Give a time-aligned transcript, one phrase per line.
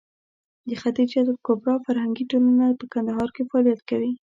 [0.67, 4.11] د خدېجه الکبرا فرهنګي ټولنه په کندهار کې فعالیت کوي.